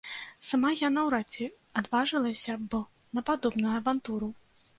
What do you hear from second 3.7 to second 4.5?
авантуру.